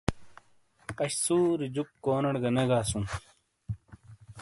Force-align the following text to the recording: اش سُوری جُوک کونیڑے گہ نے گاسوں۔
اش 1.03 1.11
سُوری 1.23 1.67
جُوک 1.75 1.89
کونیڑے 2.03 2.39
گہ 2.43 2.49
نے 2.55 2.63
گاسوں۔ 2.69 3.05